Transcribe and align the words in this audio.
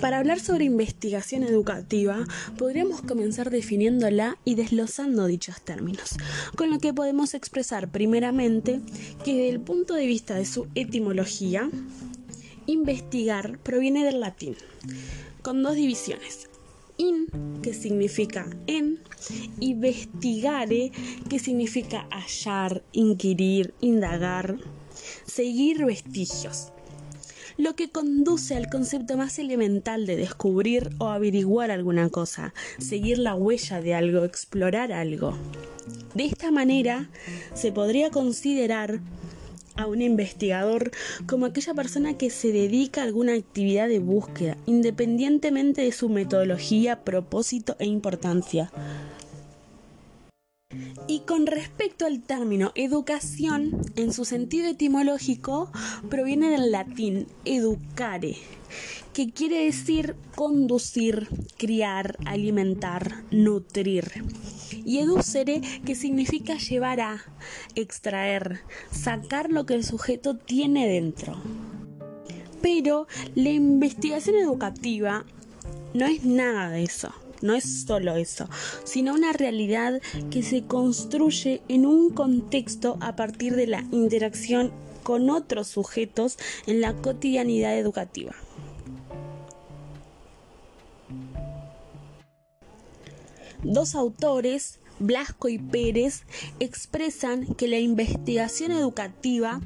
Para 0.00 0.18
hablar 0.18 0.40
sobre 0.40 0.64
investigación 0.64 1.42
educativa, 1.42 2.26
podríamos 2.58 3.02
comenzar 3.02 3.50
definiéndola 3.50 4.38
y 4.44 4.54
desglosando 4.54 5.26
dichos 5.26 5.60
términos, 5.60 6.16
con 6.56 6.70
lo 6.70 6.78
que 6.78 6.94
podemos 6.94 7.34
expresar 7.34 7.90
primeramente 7.90 8.80
que 9.24 9.34
desde 9.34 9.48
el 9.50 9.60
punto 9.60 9.94
de 9.94 10.06
vista 10.06 10.34
de 10.34 10.44
su 10.44 10.66
etimología, 10.74 11.70
investigar 12.66 13.58
proviene 13.58 14.04
del 14.04 14.20
latín, 14.20 14.56
con 15.42 15.62
dos 15.62 15.74
divisiones. 15.74 16.48
In, 16.98 17.26
que 17.62 17.72
significa 17.72 18.46
en, 18.66 19.00
y 19.58 19.74
vestigare, 19.74 20.92
que 21.28 21.38
significa 21.38 22.06
hallar, 22.10 22.82
inquirir, 22.92 23.72
indagar, 23.80 24.58
seguir 25.24 25.86
vestigios 25.86 26.72
lo 27.56 27.74
que 27.74 27.90
conduce 27.90 28.56
al 28.56 28.68
concepto 28.68 29.16
más 29.16 29.38
elemental 29.38 30.06
de 30.06 30.16
descubrir 30.16 30.90
o 30.98 31.08
averiguar 31.08 31.70
alguna 31.70 32.08
cosa, 32.08 32.54
seguir 32.78 33.18
la 33.18 33.34
huella 33.34 33.80
de 33.80 33.94
algo, 33.94 34.24
explorar 34.24 34.92
algo. 34.92 35.36
De 36.14 36.24
esta 36.24 36.50
manera, 36.50 37.08
se 37.54 37.72
podría 37.72 38.10
considerar 38.10 39.00
a 39.76 39.86
un 39.86 40.02
investigador 40.02 40.90
como 41.26 41.46
aquella 41.46 41.74
persona 41.74 42.18
que 42.18 42.30
se 42.30 42.52
dedica 42.52 43.00
a 43.00 43.04
alguna 43.04 43.34
actividad 43.34 43.88
de 43.88 43.98
búsqueda, 43.98 44.56
independientemente 44.66 45.82
de 45.82 45.92
su 45.92 46.08
metodología, 46.08 47.00
propósito 47.04 47.76
e 47.78 47.86
importancia. 47.86 48.70
Y 51.06 51.20
con 51.20 51.46
respecto 51.46 52.06
al 52.06 52.22
término 52.22 52.72
educación, 52.74 53.82
en 53.96 54.12
su 54.12 54.24
sentido 54.24 54.68
etimológico, 54.68 55.70
proviene 56.08 56.50
del 56.50 56.70
latín 56.70 57.26
educare, 57.44 58.36
que 59.12 59.30
quiere 59.32 59.64
decir 59.64 60.16
conducir, 60.34 61.28
criar, 61.58 62.16
alimentar, 62.24 63.24
nutrir. 63.30 64.24
Y 64.84 64.98
educere, 64.98 65.60
que 65.84 65.94
significa 65.94 66.56
llevar 66.56 67.00
a, 67.00 67.24
extraer, 67.74 68.60
sacar 68.90 69.50
lo 69.50 69.66
que 69.66 69.74
el 69.74 69.84
sujeto 69.84 70.36
tiene 70.36 70.88
dentro. 70.88 71.36
Pero 72.62 73.06
la 73.34 73.50
investigación 73.50 74.36
educativa 74.36 75.24
no 75.94 76.06
es 76.06 76.24
nada 76.24 76.70
de 76.70 76.84
eso 76.84 77.12
no 77.42 77.54
es 77.54 77.84
solo 77.84 78.16
eso, 78.16 78.48
sino 78.84 79.14
una 79.14 79.32
realidad 79.32 80.00
que 80.30 80.42
se 80.42 80.64
construye 80.64 81.62
en 81.68 81.86
un 81.86 82.10
contexto 82.10 82.98
a 83.00 83.16
partir 83.16 83.56
de 83.56 83.66
la 83.66 83.84
interacción 83.90 84.72
con 85.02 85.30
otros 85.30 85.68
sujetos 85.68 86.38
en 86.66 86.80
la 86.80 86.94
cotidianidad 86.94 87.76
educativa. 87.76 88.34
Dos 93.64 93.94
autores 93.94 94.80
Blasco 94.98 95.48
y 95.48 95.58
Pérez 95.58 96.24
expresan 96.60 97.54
que 97.54 97.68
la 97.68 97.78
investigación 97.78 98.72
educativa 98.72 99.60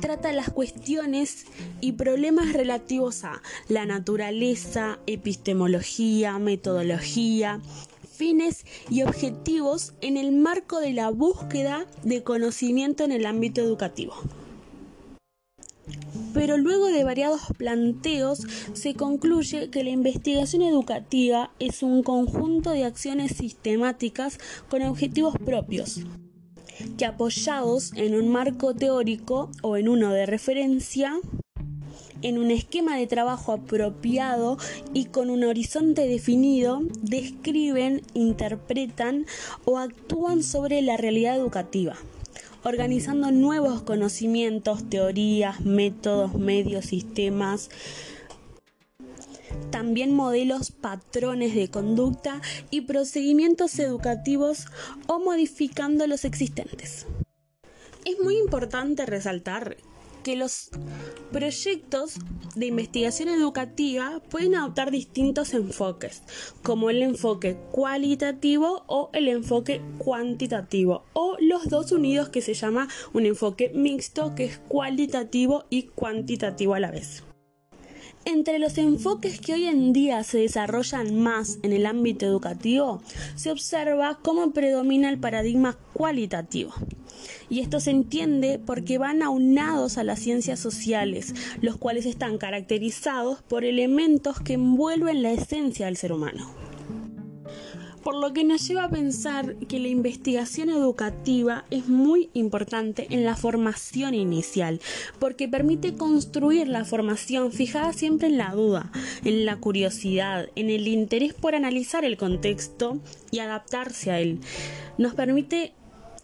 trata 0.00 0.32
las 0.32 0.50
cuestiones 0.50 1.46
y 1.80 1.92
problemas 1.92 2.52
relativos 2.52 3.24
a 3.24 3.42
la 3.68 3.86
naturaleza, 3.86 4.98
epistemología, 5.06 6.38
metodología, 6.38 7.60
fines 8.16 8.64
y 8.88 9.02
objetivos 9.02 9.94
en 10.00 10.16
el 10.16 10.32
marco 10.32 10.80
de 10.80 10.92
la 10.92 11.10
búsqueda 11.10 11.86
de 12.02 12.22
conocimiento 12.22 13.04
en 13.04 13.12
el 13.12 13.26
ámbito 13.26 13.60
educativo 13.60 14.14
pero 16.36 16.58
luego 16.58 16.88
de 16.88 17.02
variados 17.02 17.40
planteos 17.56 18.46
se 18.74 18.92
concluye 18.92 19.70
que 19.70 19.82
la 19.82 19.88
investigación 19.88 20.60
educativa 20.60 21.50
es 21.60 21.82
un 21.82 22.02
conjunto 22.02 22.72
de 22.72 22.84
acciones 22.84 23.32
sistemáticas 23.32 24.38
con 24.68 24.82
objetivos 24.82 25.34
propios 25.42 26.02
que 26.98 27.06
apoyados 27.06 27.94
en 27.94 28.14
un 28.14 28.28
marco 28.28 28.74
teórico 28.74 29.50
o 29.62 29.78
en 29.78 29.88
uno 29.88 30.12
de 30.12 30.26
referencia, 30.26 31.18
en 32.20 32.36
un 32.36 32.50
esquema 32.50 32.98
de 32.98 33.06
trabajo 33.06 33.52
apropiado 33.52 34.58
y 34.92 35.06
con 35.06 35.30
un 35.30 35.42
horizonte 35.42 36.06
definido, 36.06 36.82
describen, 37.00 38.02
interpretan 38.12 39.24
o 39.64 39.78
actúan 39.78 40.42
sobre 40.42 40.82
la 40.82 40.98
realidad 40.98 41.34
educativa 41.34 41.96
organizando 42.66 43.30
nuevos 43.30 43.82
conocimientos, 43.82 44.90
teorías, 44.90 45.60
métodos, 45.60 46.34
medios, 46.34 46.86
sistemas, 46.86 47.70
también 49.70 50.12
modelos, 50.12 50.72
patrones 50.72 51.54
de 51.54 51.68
conducta 51.68 52.42
y 52.70 52.80
procedimientos 52.80 53.78
educativos 53.78 54.66
o 55.06 55.20
modificando 55.20 56.08
los 56.08 56.24
existentes. 56.24 57.06
Es 58.04 58.20
muy 58.20 58.36
importante 58.36 59.06
resaltar 59.06 59.76
que 60.26 60.34
los 60.34 60.70
proyectos 61.30 62.16
de 62.56 62.66
investigación 62.66 63.28
educativa 63.28 64.20
pueden 64.28 64.56
adoptar 64.56 64.90
distintos 64.90 65.54
enfoques, 65.54 66.24
como 66.64 66.90
el 66.90 67.00
enfoque 67.02 67.56
cualitativo 67.70 68.82
o 68.88 69.08
el 69.12 69.28
enfoque 69.28 69.80
cuantitativo, 69.98 71.04
o 71.12 71.36
los 71.38 71.68
dos 71.68 71.92
unidos 71.92 72.28
que 72.28 72.42
se 72.42 72.54
llama 72.54 72.88
un 73.12 73.24
enfoque 73.24 73.70
mixto 73.72 74.34
que 74.34 74.46
es 74.46 74.58
cualitativo 74.66 75.66
y 75.70 75.84
cuantitativo 75.84 76.74
a 76.74 76.80
la 76.80 76.90
vez. 76.90 77.22
Entre 78.28 78.58
los 78.58 78.76
enfoques 78.76 79.40
que 79.40 79.52
hoy 79.52 79.66
en 79.66 79.92
día 79.92 80.24
se 80.24 80.38
desarrollan 80.38 81.16
más 81.16 81.60
en 81.62 81.72
el 81.72 81.86
ámbito 81.86 82.26
educativo, 82.26 83.00
se 83.36 83.52
observa 83.52 84.18
cómo 84.20 84.50
predomina 84.50 85.08
el 85.10 85.20
paradigma 85.20 85.78
cualitativo. 85.92 86.74
Y 87.48 87.60
esto 87.60 87.78
se 87.78 87.92
entiende 87.92 88.58
porque 88.58 88.98
van 88.98 89.22
aunados 89.22 89.96
a 89.96 90.02
las 90.02 90.18
ciencias 90.18 90.58
sociales, 90.58 91.36
los 91.60 91.76
cuales 91.76 92.04
están 92.04 92.36
caracterizados 92.36 93.42
por 93.42 93.64
elementos 93.64 94.40
que 94.40 94.54
envuelven 94.54 95.22
la 95.22 95.30
esencia 95.30 95.86
del 95.86 95.96
ser 95.96 96.12
humano 96.12 96.65
por 98.06 98.14
lo 98.14 98.32
que 98.32 98.44
nos 98.44 98.68
lleva 98.68 98.84
a 98.84 98.88
pensar 98.88 99.56
que 99.56 99.80
la 99.80 99.88
investigación 99.88 100.70
educativa 100.70 101.64
es 101.72 101.88
muy 101.88 102.30
importante 102.34 103.08
en 103.10 103.24
la 103.24 103.34
formación 103.34 104.14
inicial, 104.14 104.80
porque 105.18 105.48
permite 105.48 105.96
construir 105.96 106.68
la 106.68 106.84
formación 106.84 107.50
fijada 107.50 107.92
siempre 107.92 108.28
en 108.28 108.38
la 108.38 108.52
duda, 108.52 108.92
en 109.24 109.44
la 109.44 109.56
curiosidad, 109.56 110.50
en 110.54 110.70
el 110.70 110.86
interés 110.86 111.34
por 111.34 111.56
analizar 111.56 112.04
el 112.04 112.16
contexto 112.16 113.00
y 113.32 113.40
adaptarse 113.40 114.12
a 114.12 114.20
él. 114.20 114.38
Nos 114.98 115.14
permite 115.14 115.72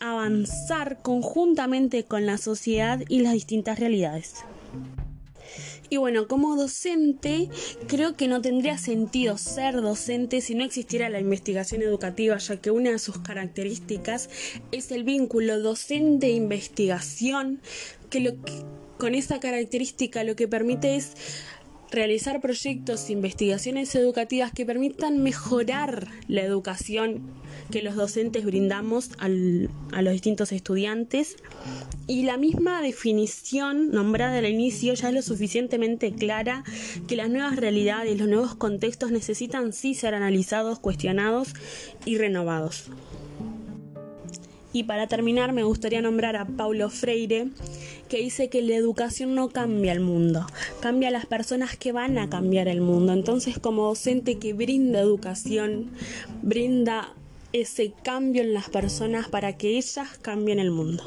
avanzar 0.00 1.02
conjuntamente 1.02 2.04
con 2.04 2.24
la 2.24 2.38
sociedad 2.38 3.02
y 3.06 3.20
las 3.20 3.34
distintas 3.34 3.78
realidades. 3.78 4.46
Y 5.88 5.98
bueno, 5.98 6.26
como 6.26 6.56
docente, 6.56 7.48
creo 7.86 8.16
que 8.16 8.28
no 8.28 8.40
tendría 8.40 8.78
sentido 8.78 9.38
ser 9.38 9.80
docente 9.80 10.40
si 10.40 10.54
no 10.54 10.64
existiera 10.64 11.08
la 11.08 11.20
investigación 11.20 11.82
educativa, 11.82 12.36
ya 12.38 12.56
que 12.56 12.70
una 12.70 12.90
de 12.90 12.98
sus 12.98 13.18
características 13.18 14.28
es 14.72 14.90
el 14.90 15.04
vínculo 15.04 15.60
docente-investigación, 15.60 17.60
que, 18.10 18.20
lo 18.20 18.32
que 18.42 18.64
con 18.98 19.14
esa 19.14 19.40
característica 19.40 20.24
lo 20.24 20.36
que 20.36 20.48
permite 20.48 20.96
es 20.96 21.12
realizar 21.90 22.40
proyectos 22.40 23.08
e 23.08 23.12
investigaciones 23.12 23.94
educativas 23.94 24.52
que 24.52 24.66
permitan 24.66 25.22
mejorar 25.22 26.08
la 26.28 26.42
educación 26.42 27.22
que 27.70 27.82
los 27.82 27.96
docentes 27.96 28.44
brindamos 28.44 29.10
a 29.18 29.28
los 29.28 30.12
distintos 30.12 30.52
estudiantes 30.52 31.36
y 32.06 32.22
la 32.22 32.36
misma 32.36 32.82
definición 32.82 33.90
nombrada 33.90 34.38
al 34.38 34.46
inicio 34.46 34.94
ya 34.94 35.08
es 35.08 35.14
lo 35.14 35.22
suficientemente 35.22 36.12
clara 36.12 36.64
que 37.08 37.16
las 37.16 37.30
nuevas 37.30 37.56
realidades, 37.56 38.18
los 38.18 38.28
nuevos 38.28 38.54
contextos 38.54 39.10
necesitan 39.10 39.72
sí 39.72 39.94
ser 39.94 40.14
analizados, 40.14 40.78
cuestionados 40.78 41.54
y 42.04 42.18
renovados. 42.18 42.90
Y 44.76 44.82
para 44.82 45.06
terminar 45.06 45.54
me 45.54 45.62
gustaría 45.62 46.02
nombrar 46.02 46.36
a 46.36 46.44
Paulo 46.44 46.90
Freire, 46.90 47.48
que 48.10 48.18
dice 48.18 48.50
que 48.50 48.60
la 48.60 48.74
educación 48.74 49.34
no 49.34 49.48
cambia 49.48 49.90
el 49.92 50.00
mundo, 50.00 50.44
cambia 50.80 51.08
a 51.08 51.12
las 51.12 51.24
personas 51.24 51.78
que 51.78 51.92
van 51.92 52.18
a 52.18 52.28
cambiar 52.28 52.68
el 52.68 52.82
mundo. 52.82 53.14
Entonces 53.14 53.58
como 53.58 53.86
docente 53.86 54.38
que 54.38 54.52
brinda 54.52 55.00
educación, 55.00 55.92
brinda 56.42 57.14
ese 57.54 57.94
cambio 58.04 58.42
en 58.42 58.52
las 58.52 58.68
personas 58.68 59.30
para 59.30 59.56
que 59.56 59.78
ellas 59.78 60.18
cambien 60.20 60.58
el 60.58 60.70
mundo. 60.70 61.04